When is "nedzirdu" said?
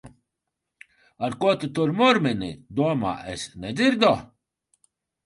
3.67-4.11